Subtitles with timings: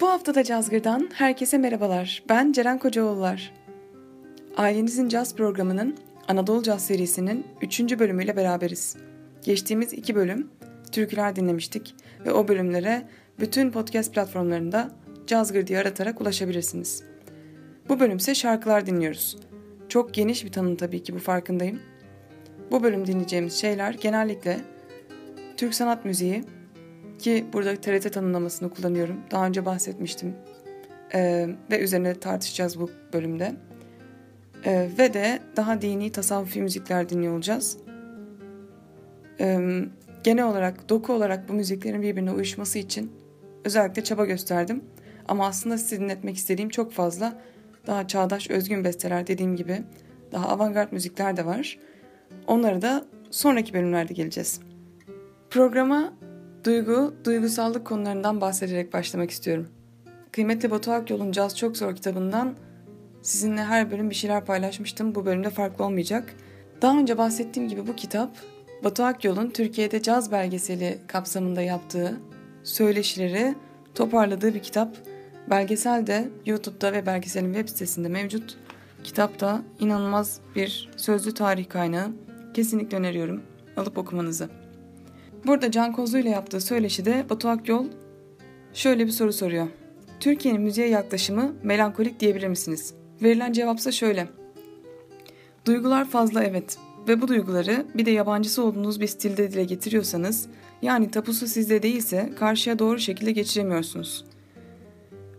[0.00, 2.22] Bu hafta da Cazgır'dan herkese merhabalar.
[2.28, 3.52] Ben Ceren Kocaoğullar.
[4.56, 5.96] Ailenizin Caz programının
[6.28, 7.80] Anadolu Caz serisinin 3.
[7.98, 8.96] bölümüyle beraberiz.
[9.42, 10.50] Geçtiğimiz iki bölüm
[10.92, 13.08] türküler dinlemiştik ve o bölümlere
[13.40, 14.90] bütün podcast platformlarında
[15.26, 17.02] Cazgır diye aratarak ulaşabilirsiniz.
[17.88, 19.36] Bu bölümse şarkılar dinliyoruz.
[19.88, 21.80] Çok geniş bir tanım tabii ki bu farkındayım.
[22.70, 24.60] Bu bölüm dinleyeceğimiz şeyler genellikle
[25.56, 26.44] Türk sanat müziği
[27.18, 29.16] ki burada TRT tanımlamasını kullanıyorum.
[29.30, 30.34] Daha önce bahsetmiştim
[31.14, 33.52] ee, ve üzerine tartışacağız bu bölümde.
[34.64, 37.78] Ee, ve de daha dini tasavvufi müzikler dinliyor olacağız.
[39.40, 39.80] Ee,
[40.24, 43.12] genel olarak, doku olarak bu müziklerin birbirine uyuşması için
[43.64, 44.84] özellikle çaba gösterdim.
[45.28, 47.40] Ama aslında size dinletmek istediğim çok fazla
[47.86, 49.82] daha çağdaş özgün besteler dediğim gibi
[50.32, 51.78] daha avantgard müzikler de var.
[52.46, 54.60] Onları da sonraki bölümlerde geleceğiz.
[55.50, 56.12] Programa
[56.66, 59.68] duygu, duygusallık konularından bahsederek başlamak istiyorum.
[60.32, 62.54] Kıymetli Batu Akyol'un Caz Çok Zor kitabından
[63.22, 65.14] sizinle her bölüm bir şeyler paylaşmıştım.
[65.14, 66.34] Bu bölümde farklı olmayacak.
[66.82, 68.30] Daha önce bahsettiğim gibi bu kitap
[68.84, 72.20] Batu Akyol'un Türkiye'de caz belgeseli kapsamında yaptığı
[72.62, 73.54] söyleşileri
[73.94, 74.96] toparladığı bir kitap.
[75.50, 78.56] Belgesel de YouTube'da ve belgeselin web sitesinde mevcut.
[79.04, 82.12] Kitap da inanılmaz bir sözlü tarih kaynağı.
[82.54, 83.42] Kesinlikle öneriyorum
[83.76, 84.65] alıp okumanızı.
[85.44, 87.86] Burada Can Kozlu ile yaptığı söyleşide Batu Akyol
[88.74, 89.66] şöyle bir soru soruyor.
[90.20, 92.94] Türkiye'nin müziğe yaklaşımı melankolik diyebilir misiniz?
[93.22, 94.28] Verilen cevapsa şöyle.
[95.66, 100.46] Duygular fazla evet ve bu duyguları bir de yabancısı olduğunuz bir stilde dile getiriyorsanız
[100.82, 104.24] yani tapusu sizde değilse karşıya doğru şekilde geçiremiyorsunuz.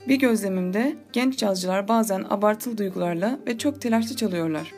[0.07, 4.73] Bir gözlemimde genç cazcılar bazen abartılı duygularla ve çok telaşlı çalıyorlar.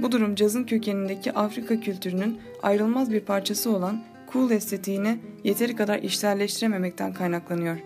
[0.00, 7.12] Bu durum cazın kökenindeki Afrika kültürünün ayrılmaz bir parçası olan cool estetiğini yeteri kadar işselleştirememekten
[7.12, 7.76] kaynaklanıyor.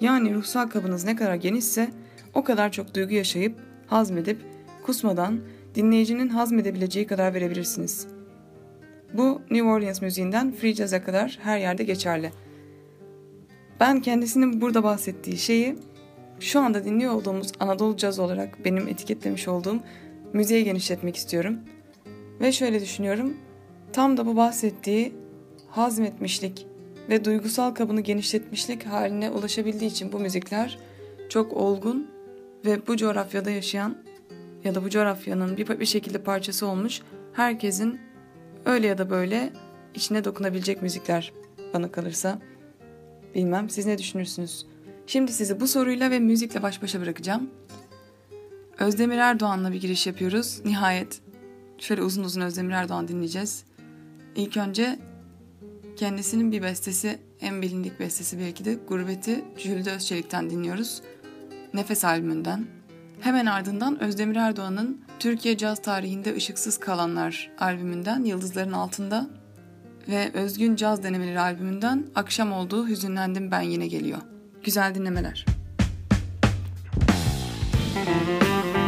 [0.00, 1.88] Yani ruhsal kabınız ne kadar genişse
[2.34, 4.38] o kadar çok duygu yaşayıp, hazmedip,
[4.82, 5.40] kusmadan
[5.74, 8.06] dinleyicinin hazmedebileceği kadar verebilirsiniz.
[9.14, 12.32] Bu New Orleans müziğinden free jazz'a kadar her yerde geçerli.
[13.80, 15.76] Ben kendisinin burada bahsettiği şeyi
[16.40, 19.80] şu anda dinliyor olduğumuz Anadolu caz olarak benim etiketlemiş olduğum
[20.32, 21.58] müziğe genişletmek istiyorum.
[22.40, 23.34] Ve şöyle düşünüyorum.
[23.92, 25.12] Tam da bu bahsettiği
[25.76, 26.66] hazmetmişlik
[27.08, 30.78] ve duygusal kabını genişletmişlik haline ulaşabildiği için bu müzikler
[31.28, 32.10] çok olgun
[32.64, 33.96] ve bu coğrafyada yaşayan
[34.64, 37.00] ya da bu coğrafyanın bir, bir şekilde parçası olmuş
[37.32, 38.00] herkesin
[38.64, 39.52] öyle ya da böyle
[39.94, 41.32] içine dokunabilecek müzikler
[41.74, 42.38] bana kalırsa.
[43.34, 44.66] Bilmem siz ne düşünürsünüz?
[45.06, 47.50] Şimdi sizi bu soruyla ve müzikle baş başa bırakacağım.
[48.78, 50.60] Özdemir Erdoğan'la bir giriş yapıyoruz.
[50.64, 51.20] Nihayet
[51.78, 53.64] şöyle uzun uzun Özdemir Erdoğan dinleyeceğiz.
[54.36, 54.98] İlk önce
[55.96, 61.02] kendisinin bir bestesi, en bilindik bestesi belki de Gurbeti Jülide Özçelik'ten dinliyoruz.
[61.74, 62.66] Nefes albümünden.
[63.20, 69.26] Hemen ardından Özdemir Erdoğan'ın Türkiye caz tarihinde ışıksız kalanlar albümünden Yıldızların Altında
[70.08, 74.18] ve Özgün Caz Denemeleri albümünden Akşam olduğu Hüzünlendim Ben Yine geliyor.
[74.62, 75.46] Güzel dinlemeler.
[78.06, 78.83] Müzik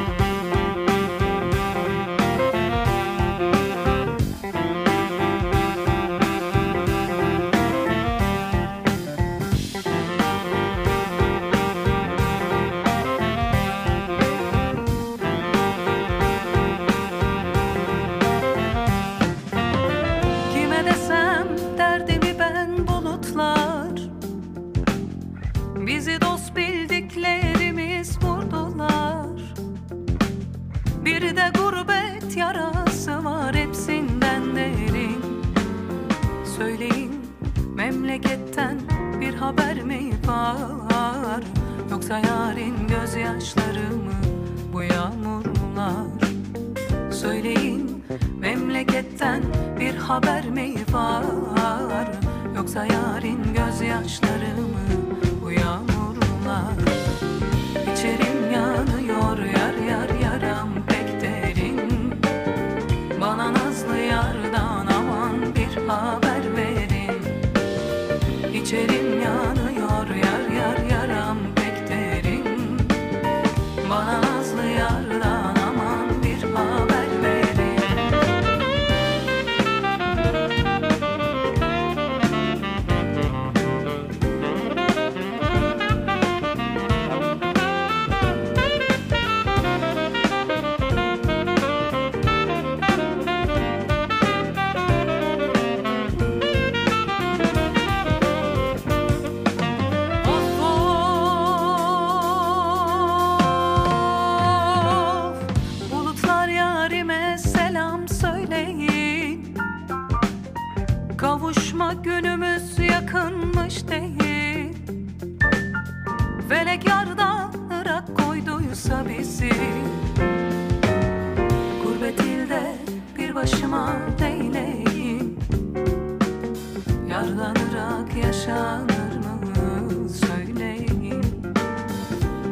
[128.46, 131.24] yaşanır mı söyleyin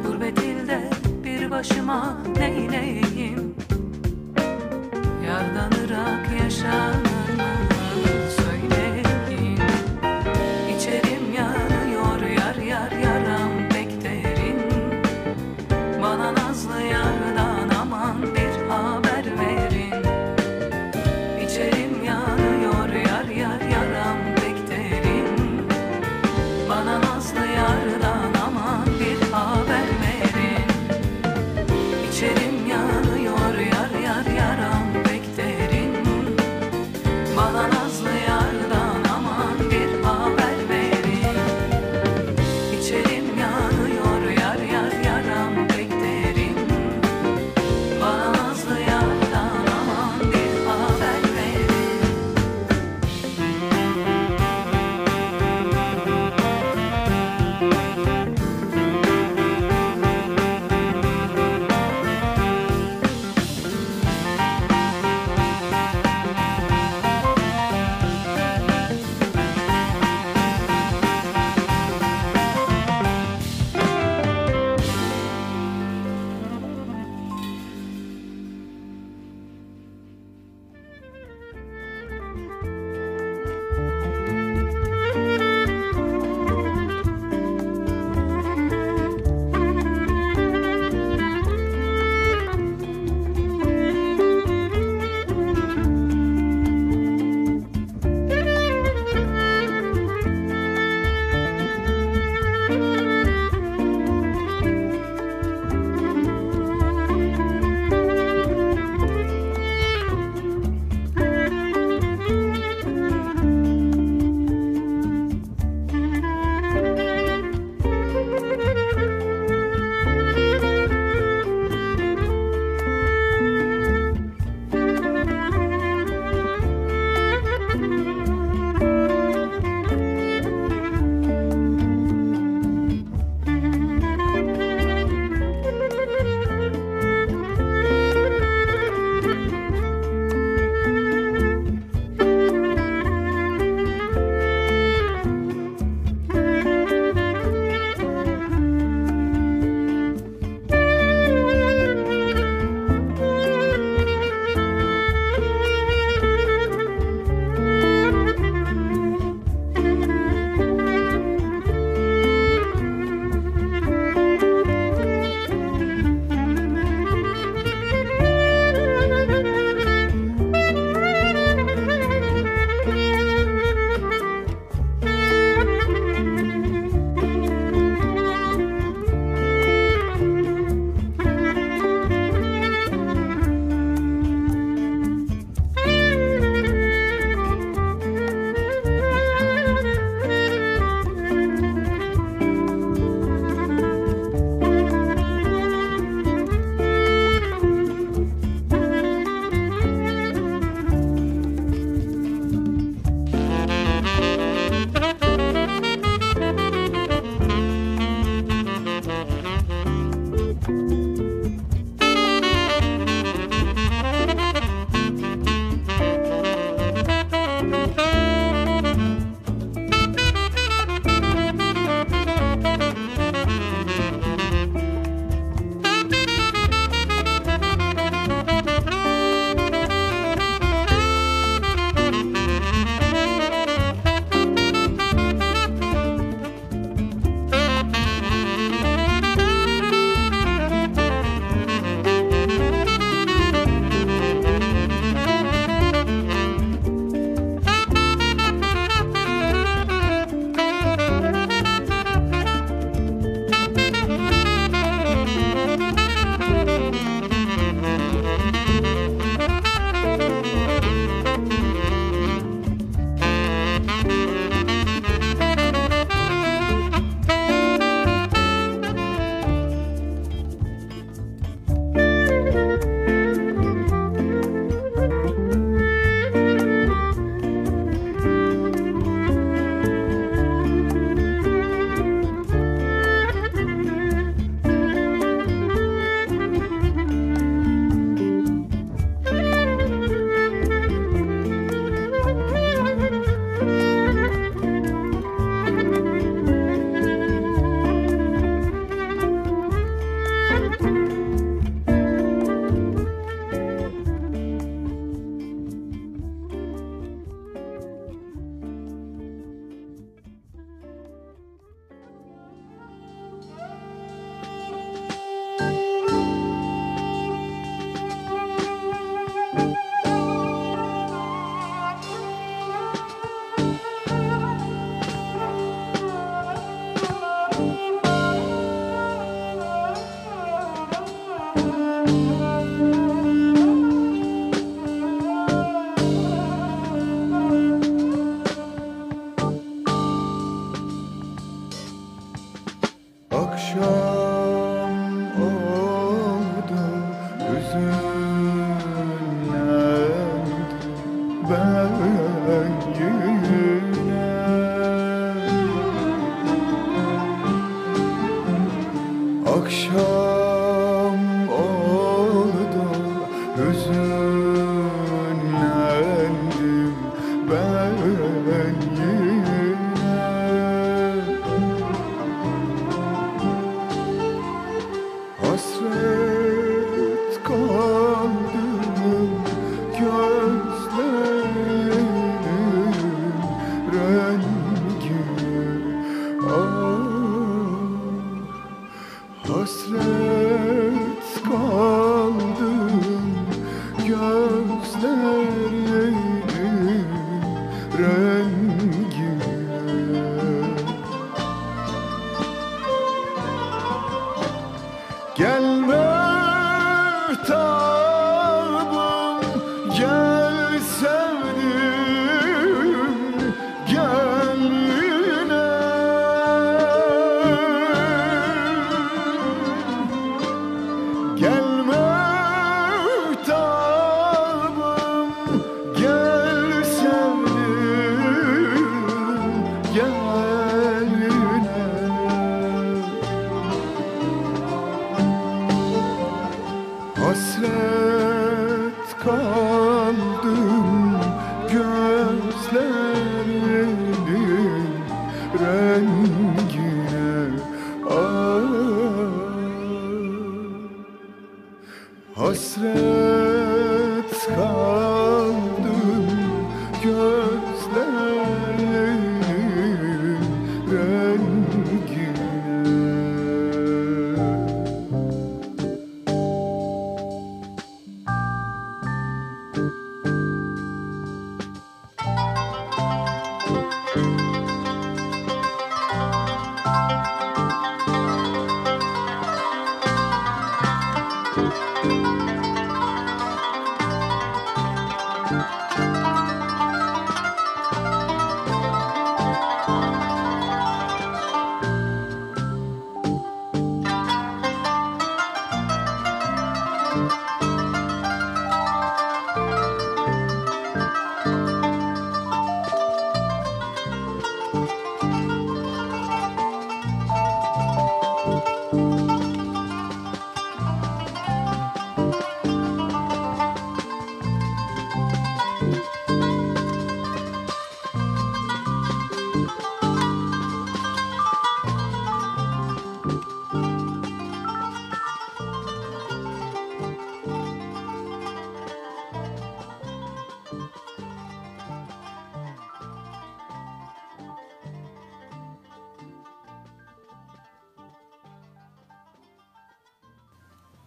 [0.06, 0.90] Gurbet ilde
[1.24, 3.54] bir başıma neyleyim?
[5.26, 7.03] Yardan Irak yaşanır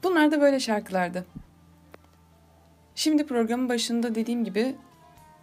[0.04, 1.26] Bunlar da böyle şarkılardı.
[2.96, 4.76] Şimdi programın başında dediğim gibi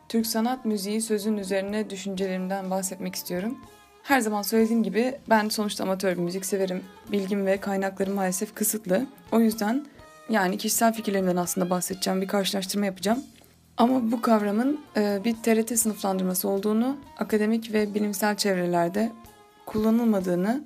[0.09, 3.59] Türk sanat müziği sözün üzerine düşüncelerimden bahsetmek istiyorum.
[4.03, 6.85] Her zaman söylediğim gibi ben sonuçta amatör bir müzik severim.
[7.13, 9.07] Bilgim ve kaynaklarım maalesef kısıtlı.
[9.33, 9.87] O yüzden
[10.29, 13.23] yani kişisel fikirlerimden aslında bahsedeceğim, bir karşılaştırma yapacağım.
[13.77, 19.13] Ama bu kavramın e, bir TRT sınıflandırması olduğunu, akademik ve bilimsel çevrelerde
[19.67, 20.65] kullanılmadığını,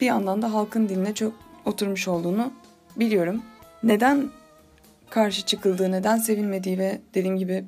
[0.00, 1.32] bir yandan da halkın diline çok
[1.64, 2.52] oturmuş olduğunu
[2.96, 3.42] biliyorum.
[3.82, 4.30] Neden
[5.10, 7.64] karşı çıkıldığı, neden sevilmediği ve dediğim gibi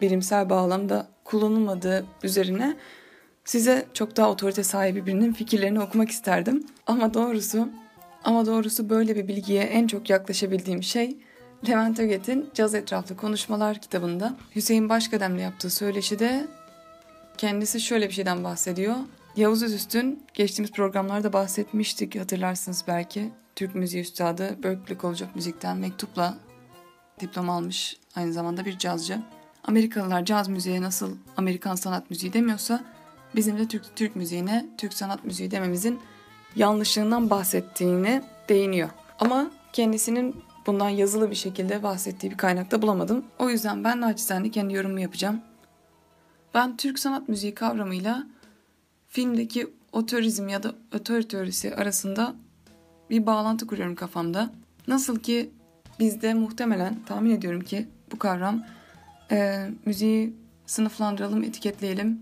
[0.00, 2.76] bilimsel bağlamda kullanılmadığı üzerine
[3.44, 6.66] size çok daha otorite sahibi birinin fikirlerini okumak isterdim.
[6.86, 7.68] Ama doğrusu
[8.24, 11.16] ama doğrusu böyle bir bilgiye en çok yaklaşabildiğim şey
[11.68, 16.46] Levent Öget'in Caz Etraflı Konuşmalar kitabında Hüseyin Başkadem'le yaptığı söyleşide
[17.38, 18.94] kendisi şöyle bir şeyden bahsediyor.
[19.36, 23.30] Yavuz Özüstün geçtiğimiz programlarda bahsetmiştik hatırlarsınız belki.
[23.56, 26.38] Türk müziği üstadı Berklee College of Müzik'ten mektupla
[27.20, 29.22] diploma almış aynı zamanda bir cazcı.
[29.64, 32.84] Amerikalılar caz müziğe nasıl Amerikan sanat müziği demiyorsa
[33.34, 36.00] bizim de Türk, Türk müziğine Türk sanat müziği dememizin
[36.56, 38.90] yanlışlığından bahsettiğini değiniyor.
[39.18, 43.24] Ama kendisinin bundan yazılı bir şekilde bahsettiği bir kaynakta bulamadım.
[43.38, 45.40] O yüzden ben naçizane kendi yorumumu yapacağım.
[46.54, 48.26] Ben Türk sanat müziği kavramıyla
[49.08, 51.22] filmdeki otorizm ya da otör
[51.76, 52.36] arasında
[53.10, 54.50] bir bağlantı kuruyorum kafamda.
[54.88, 55.50] Nasıl ki
[56.00, 58.64] bizde muhtemelen tahmin ediyorum ki bu kavram
[59.30, 60.34] e, müziği
[60.66, 62.20] sınıflandıralım, etiketleyelim,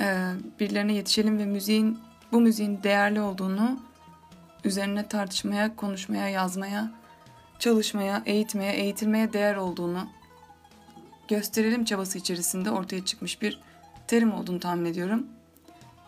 [0.00, 1.98] e, birilerine yetişelim ve müziğin
[2.32, 3.80] bu müziğin değerli olduğunu
[4.64, 6.92] üzerine tartışmaya, konuşmaya, yazmaya,
[7.58, 10.08] çalışmaya, eğitmeye, eğitilmeye değer olduğunu
[11.28, 13.60] gösterelim çabası içerisinde ortaya çıkmış bir
[14.06, 15.26] terim olduğunu tahmin ediyorum.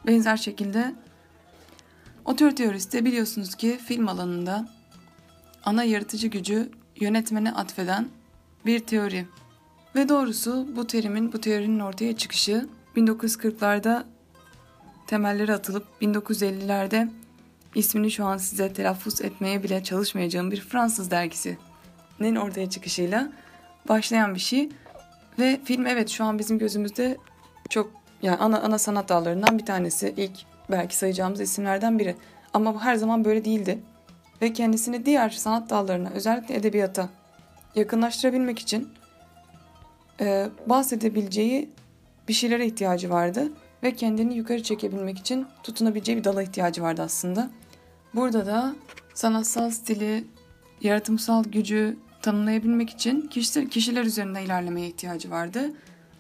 [0.06, 0.94] Benzer şekilde
[2.24, 4.68] otör teorisi de biliyorsunuz ki film alanında
[5.64, 8.08] ana yaratıcı gücü yönetmene atfeden
[8.66, 9.26] bir teori.
[9.94, 14.04] Ve doğrusu bu terimin, bu teorinin ortaya çıkışı 1940'larda
[15.06, 17.10] temelleri atılıp 1950'lerde
[17.74, 23.32] ismini şu an size telaffuz etmeye bile çalışmayacağım bir Fransız dergisinin ortaya çıkışıyla
[23.88, 24.68] başlayan bir şey.
[25.38, 27.16] Ve film evet şu an bizim gözümüzde
[27.70, 27.90] çok
[28.22, 30.14] yani ana ana sanat dallarından bir tanesi.
[30.16, 32.16] ilk belki sayacağımız isimlerden biri.
[32.54, 33.78] Ama bu her zaman böyle değildi.
[34.42, 37.08] Ve kendisini diğer sanat dallarına özellikle edebiyata
[37.74, 38.88] yakınlaştırabilmek için
[40.20, 41.70] e, bahsedebileceği
[42.28, 43.52] bir şeylere ihtiyacı vardı.
[43.82, 47.50] Ve kendini yukarı çekebilmek için tutunabileceği bir dala ihtiyacı vardı aslında.
[48.14, 48.74] Burada da
[49.14, 50.24] sanatsal stili,
[50.80, 55.72] yaratımsal gücü tanımlayabilmek için kişiler, kişiler üzerinden ilerlemeye ihtiyacı vardı.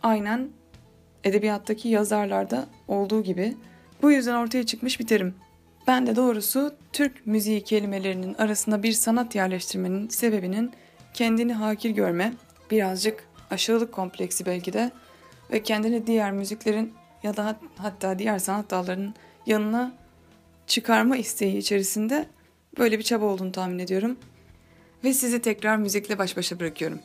[0.02, 0.48] Aynen
[1.24, 3.56] edebiyattaki yazarlarda olduğu gibi.
[4.02, 5.34] Bu yüzden ortaya çıkmış bir terim.
[5.86, 10.72] Ben de doğrusu Türk müziği kelimelerinin arasında bir sanat yerleştirmenin sebebinin
[11.14, 12.32] kendini hakir görme,
[12.70, 14.90] birazcık aşağılık kompleksi belki de
[15.52, 19.14] ve kendini diğer müziklerin ya da hatta diğer sanat dallarının
[19.46, 19.92] yanına
[20.66, 22.26] çıkarma isteği içerisinde
[22.78, 24.18] böyle bir çaba olduğunu tahmin ediyorum.
[25.04, 27.00] Ve sizi tekrar müzikle baş başa bırakıyorum.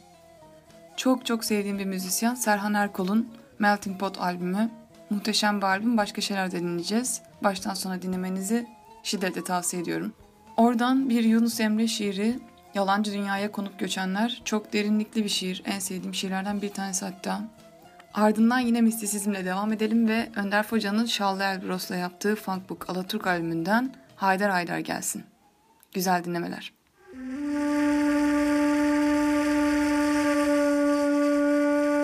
[0.98, 3.30] Çok çok sevdiğim bir müzisyen Serhan Erkol'un
[3.60, 4.70] Melting Pot albümü.
[5.10, 5.98] Muhteşem bir albüm.
[5.98, 7.22] Başka şeyler de dinleyeceğiz.
[7.44, 8.68] Baştan sona dinlemenizi
[9.04, 10.14] şiddetle tavsiye ediyorum.
[10.58, 12.40] Oradan bir Yunus Emre şiiri
[12.74, 14.42] Yalancı Dünyaya Konup Göçenler.
[14.46, 15.64] Çok derinlikli bir şiir.
[15.66, 17.42] En sevdiğim şiirlerden bir tanesi hatta.
[18.14, 23.94] Ardından yine mistisizmle devam edelim ve Önder Foca'nın Şallı Elbros'la yaptığı Funk Book Alaturk albümünden
[24.16, 25.24] Haydar Haydar gelsin.
[25.94, 26.74] Güzel dinlemeler.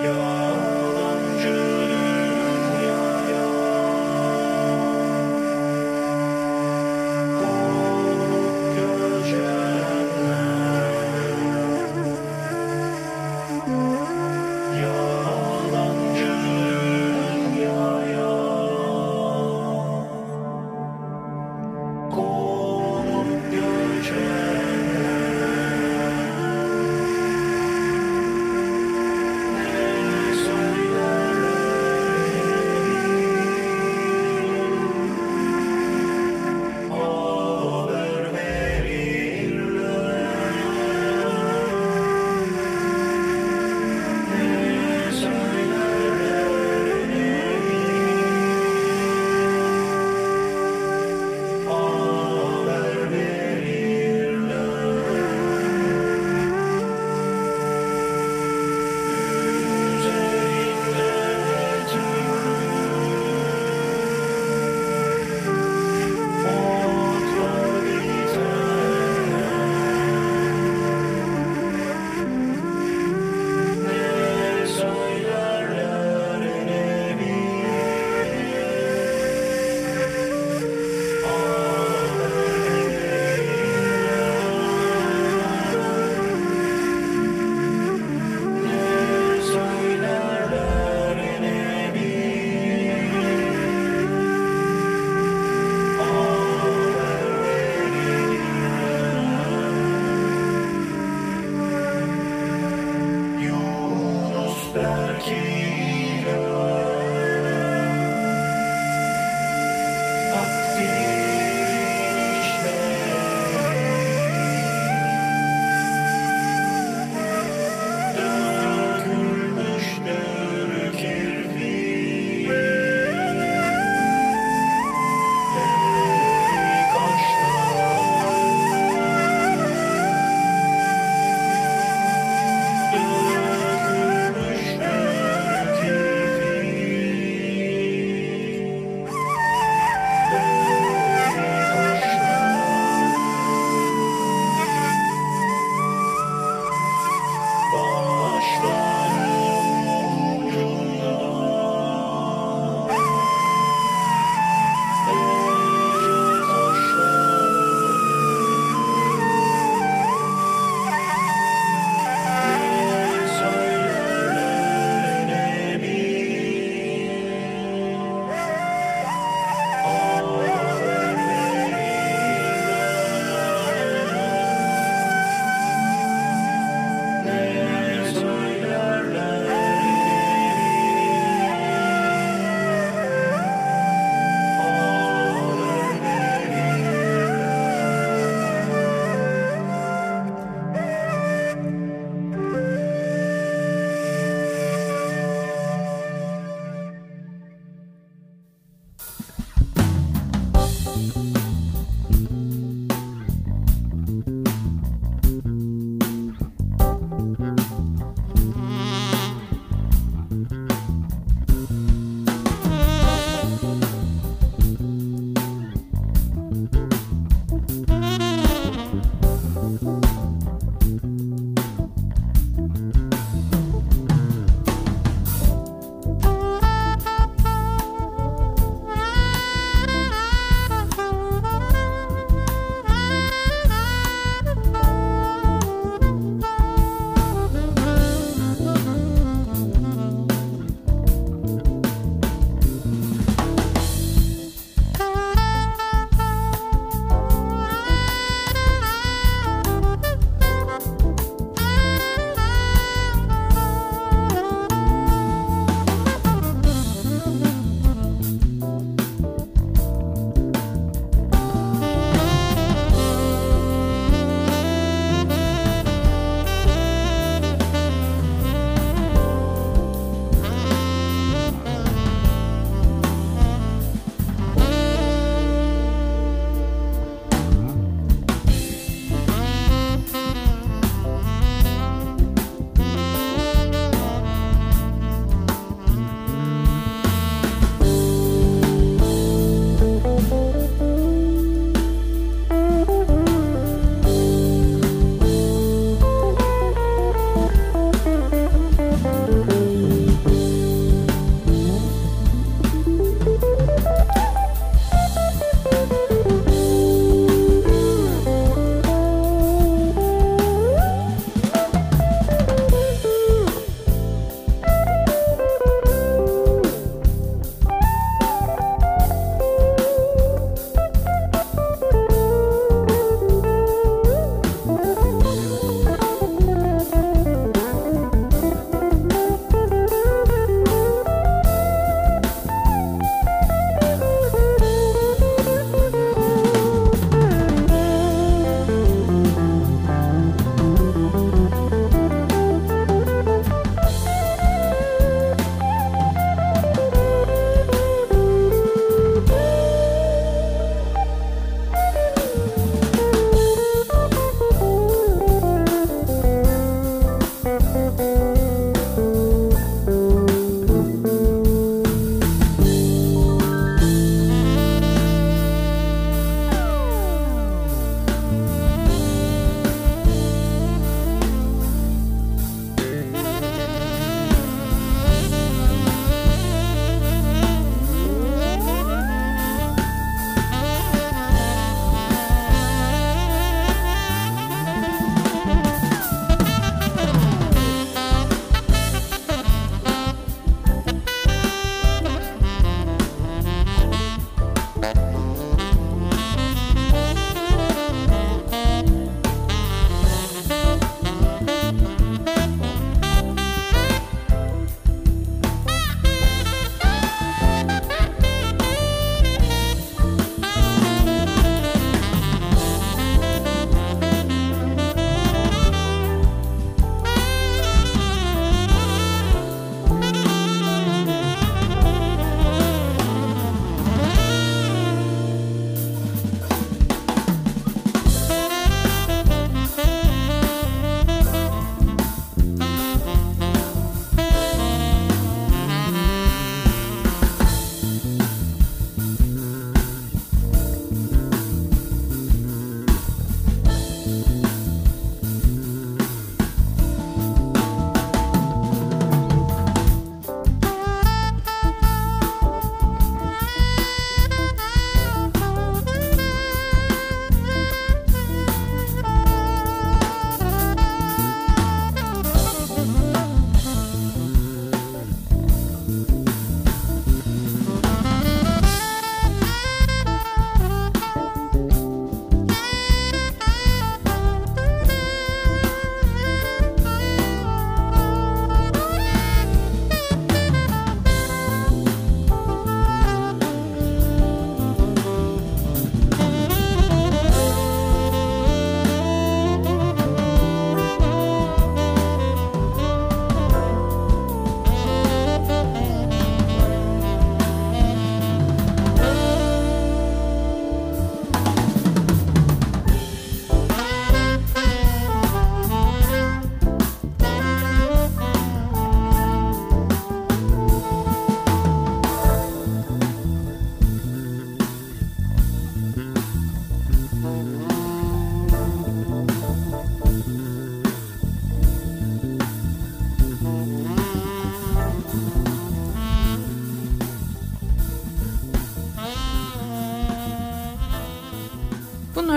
[0.03, 0.52] Konup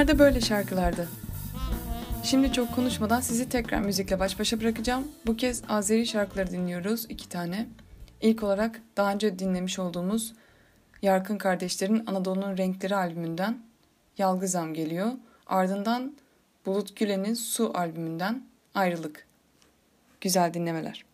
[0.09, 1.09] Da böyle şarkılardı.
[2.23, 5.09] Şimdi çok konuşmadan sizi tekrar müzikle baş başa bırakacağım.
[5.27, 7.67] Bu kez Azeri şarkıları dinliyoruz, iki tane.
[8.21, 10.35] İlk olarak daha önce dinlemiş olduğumuz
[11.03, 13.59] Yarkın Kardeşler'in Anadolu'nun Renkleri albümünden
[14.19, 15.13] Yalgızam geliyor.
[15.47, 16.17] Ardından
[16.67, 18.43] Bulut Gülen'in Su albümünden
[18.75, 19.27] Ayrılık.
[20.21, 21.05] Güzel dinlemeler.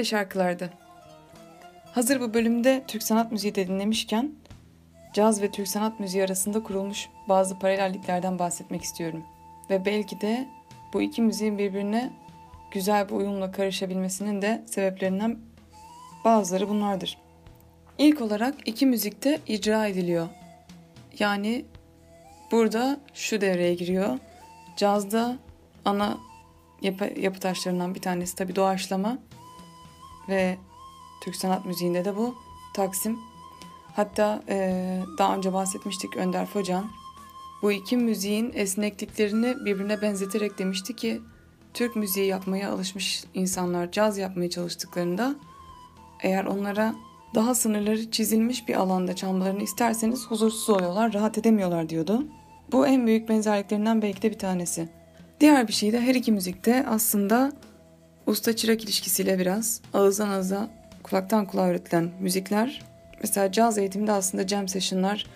[0.00, 0.70] Böyle şarkılardı.
[1.92, 4.32] Hazır bu bölümde Türk sanat müziği de dinlemişken
[5.12, 9.24] caz ve Türk sanat müziği arasında kurulmuş bazı paralelliklerden bahsetmek istiyorum.
[9.70, 10.48] Ve belki de
[10.92, 12.12] bu iki müziğin birbirine
[12.70, 15.38] güzel bir uyumla karışabilmesinin de sebeplerinden
[16.24, 17.18] bazıları bunlardır.
[17.98, 20.28] İlk olarak iki müzikte icra ediliyor.
[21.18, 21.64] Yani
[22.50, 24.18] burada şu devreye giriyor.
[24.76, 25.36] Cazda
[25.84, 26.18] ana
[27.16, 29.18] yapı, taşlarından bir tanesi tabii doğaçlama
[30.28, 30.58] ve
[31.20, 32.34] Türk sanat müziğinde de bu
[32.74, 33.18] Taksim.
[33.96, 36.90] Hatta e, daha önce bahsetmiştik Önder Focan.
[37.62, 41.20] Bu iki müziğin esnekliklerini birbirine benzeterek demişti ki
[41.74, 45.34] Türk müziği yapmaya alışmış insanlar caz yapmaya çalıştıklarında
[46.22, 46.94] eğer onlara
[47.34, 52.24] daha sınırları çizilmiş bir alanda çalmalarını isterseniz huzursuz oluyorlar, rahat edemiyorlar diyordu.
[52.72, 54.88] Bu en büyük benzerliklerinden belki de bir tanesi.
[55.40, 57.52] Diğer bir şey de her iki müzikte aslında
[58.26, 60.70] usta çırak ilişkisiyle biraz ağızdan ağıza
[61.02, 62.82] kulaktan kulağa öğretilen müzikler.
[63.22, 65.26] Mesela caz eğitiminde aslında jam session'lar,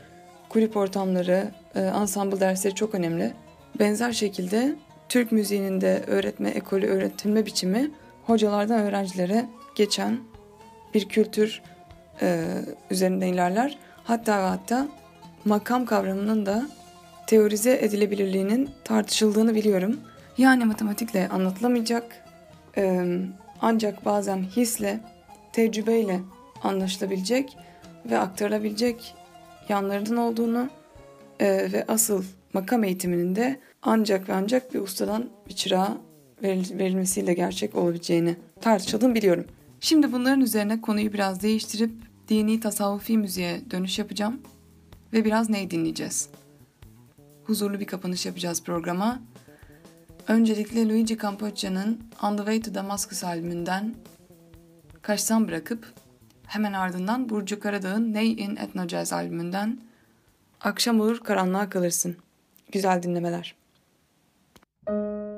[0.48, 3.32] kulüp ortamları, e, ensemble dersleri çok önemli.
[3.78, 4.76] Benzer şekilde
[5.08, 7.90] Türk müziğinin de öğretme ekolü, öğretilme biçimi
[8.26, 10.18] hocalardan öğrencilere geçen
[10.94, 11.62] bir kültür
[12.22, 12.44] e,
[12.90, 13.78] üzerinden ilerler.
[14.04, 14.88] Hatta hatta
[15.44, 16.68] makam kavramının da
[17.26, 20.00] teorize edilebilirliğinin tartışıldığını biliyorum.
[20.38, 22.23] Yani matematikle anlatılamayacak
[22.76, 23.04] e,
[23.60, 25.00] ancak bazen hisle,
[25.52, 26.20] tecrübeyle
[26.62, 27.56] anlaşılabilecek
[28.10, 29.14] ve aktarılabilecek
[29.68, 30.68] yanlarının olduğunu
[31.40, 35.96] e, ve asıl makam eğitiminin de ancak ve ancak bir ustadan bir çırağa
[36.42, 39.44] veril- verilmesiyle gerçek olabileceğini tartışıldığını biliyorum.
[39.80, 41.90] Şimdi bunların üzerine konuyu biraz değiştirip
[42.28, 44.40] dini tasavvufi müziğe dönüş yapacağım
[45.12, 46.28] ve biraz neyi dinleyeceğiz.
[47.44, 49.22] Huzurlu bir kapanış yapacağız programa.
[50.28, 53.94] Öncelikle Luigi Campoccia'nın On the Way to Damascus albümünden
[55.02, 55.92] Kaçtan bırakıp
[56.46, 59.78] hemen ardından Burcu Karadağ'ın Ney in Ethno Jazz albümünden
[60.60, 62.16] Akşam olur karanlığa kalırsın.
[62.72, 63.54] Güzel dinlemeler.
[64.88, 65.33] Müzik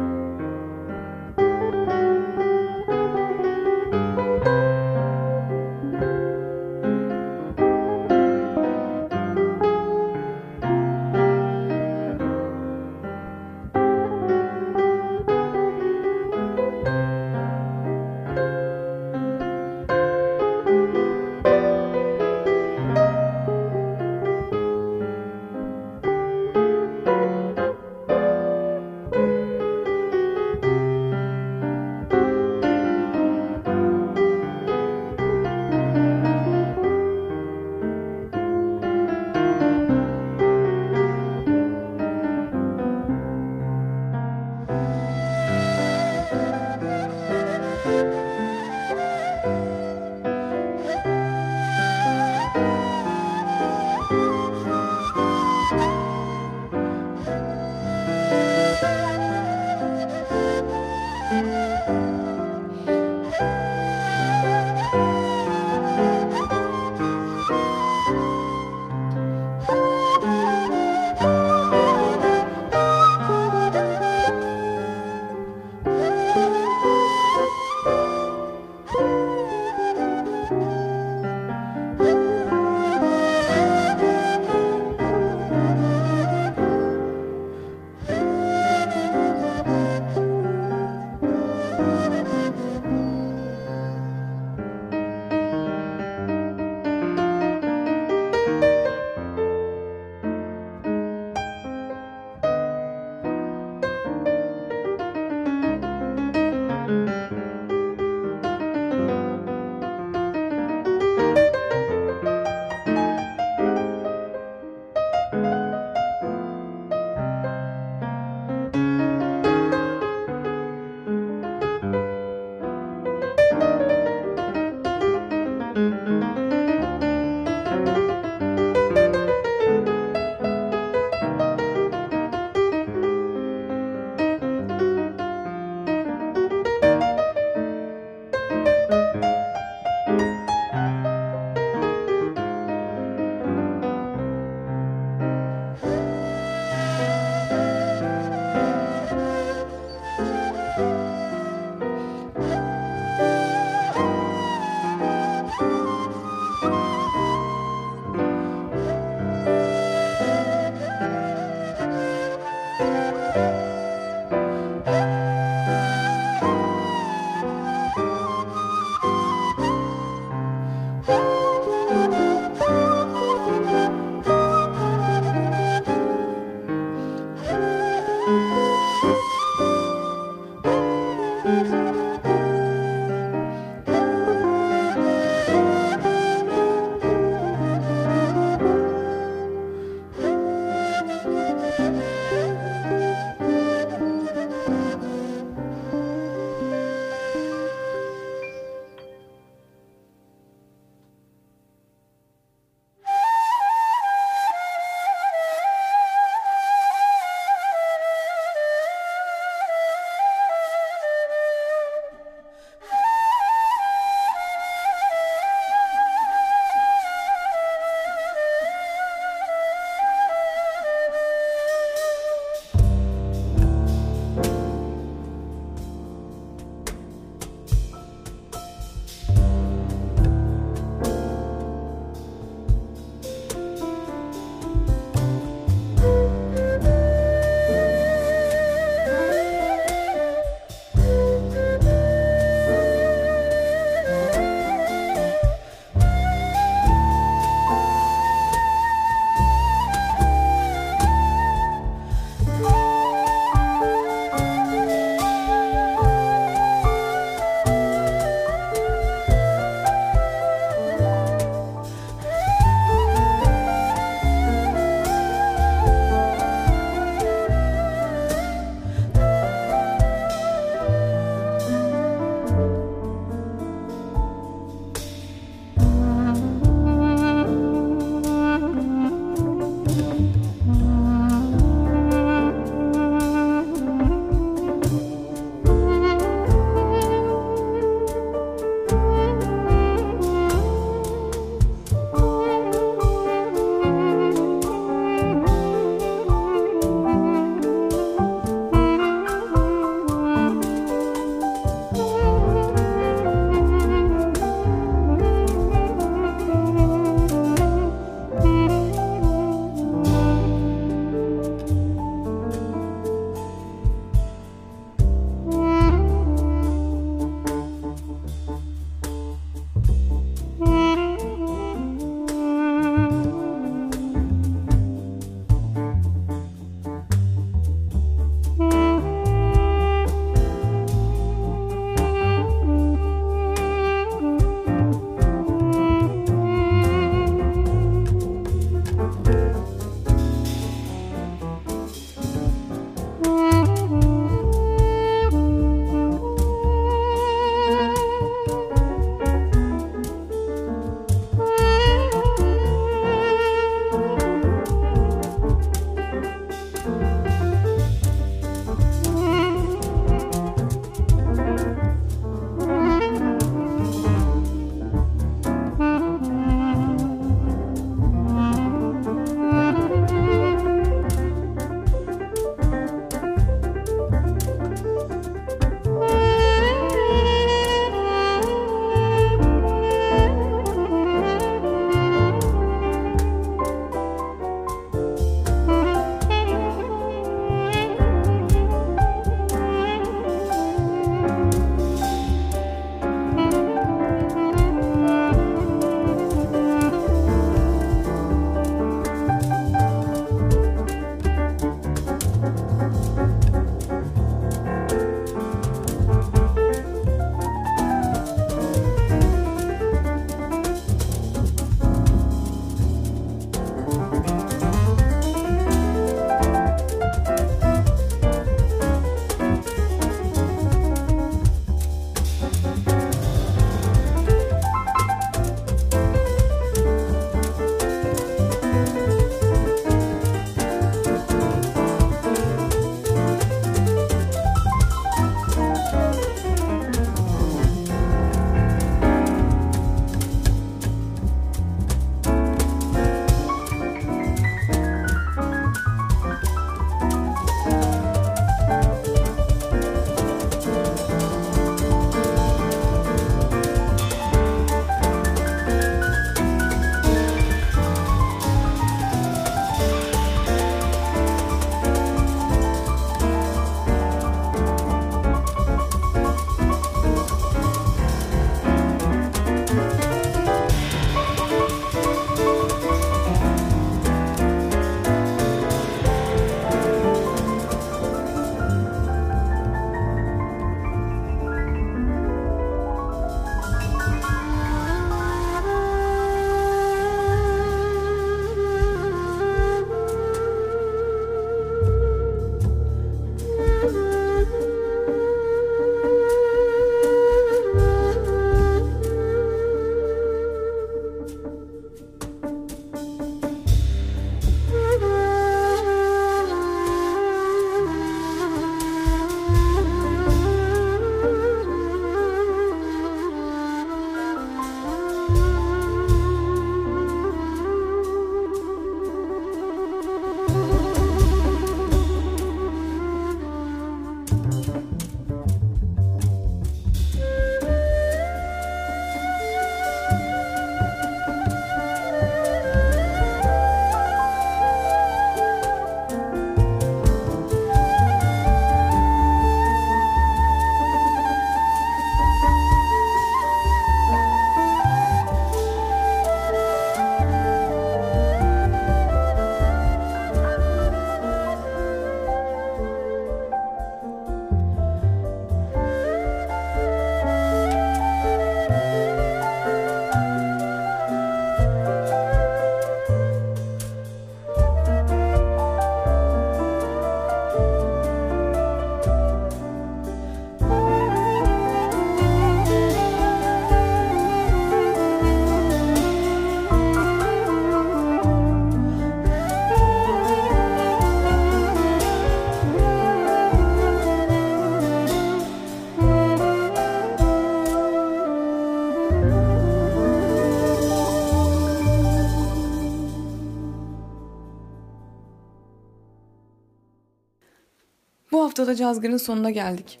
[598.72, 600.00] Da Cazgır'ın sonuna geldik.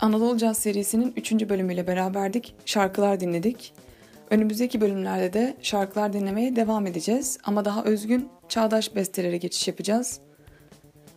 [0.00, 1.32] Anadolu Caz serisinin 3.
[1.32, 3.74] bölümüyle beraberdik, şarkılar dinledik.
[4.30, 10.20] Önümüzdeki bölümlerde de şarkılar dinlemeye devam edeceğiz ama daha özgün, çağdaş bestelere geçiş yapacağız.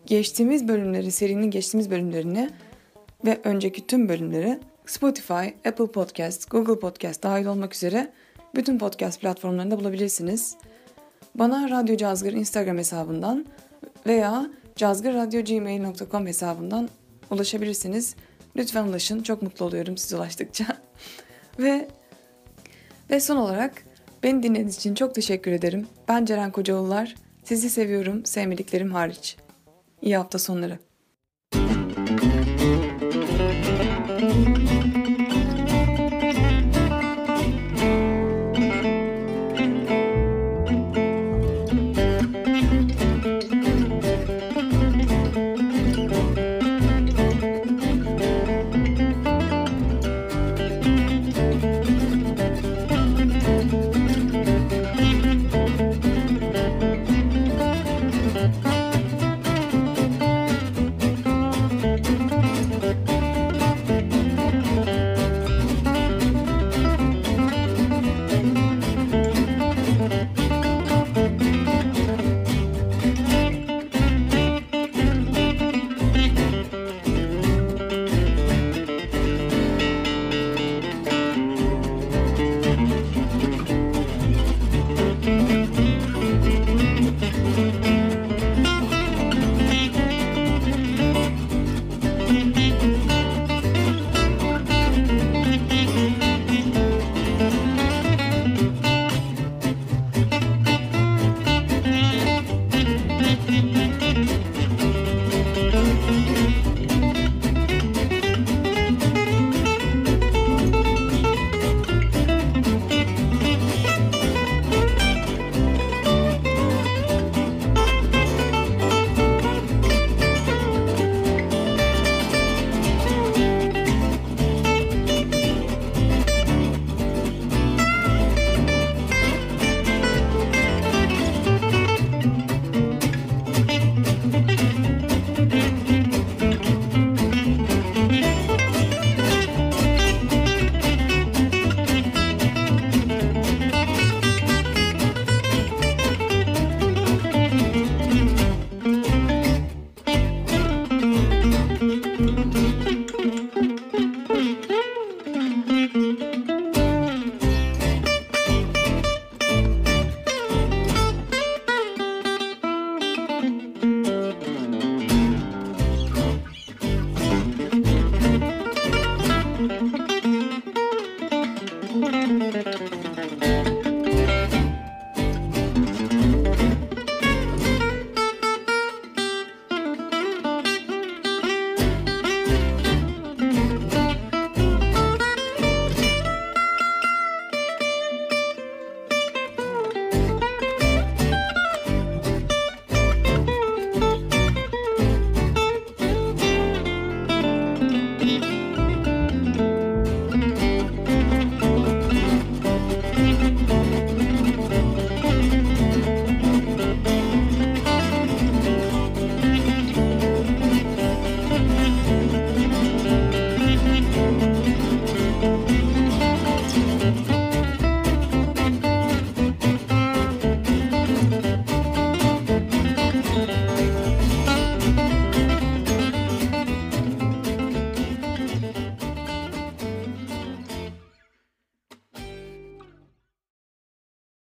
[0.06, 2.50] Geçtiğimiz bölümleri, serinin geçtiğimiz bölümlerini
[3.26, 8.12] ve önceki tüm bölümleri Spotify, Apple Podcast, Google Podcast dahil olmak üzere
[8.56, 10.56] bütün podcast platformlarında bulabilirsiniz.
[11.36, 13.46] Bana Radyo Cazgır Instagram hesabından
[14.08, 14.50] veya
[14.80, 16.90] cazgırradyo.gmail.com hesabından
[17.32, 18.16] ulaşabilirsiniz.
[18.56, 19.24] Lütfen ulaşın.
[19.24, 20.66] Çok mutlu oluyorum siz ulaştıkça.
[21.60, 21.88] ve
[23.10, 23.84] ve son olarak
[24.24, 25.88] beni dinlediğiniz için çok teşekkür ederim.
[26.08, 27.16] Ben Ceren Kocaoğullar.
[27.44, 29.38] Sizi seviyorum, sevmediklerim hariç.
[30.02, 30.80] İyi hafta sonları.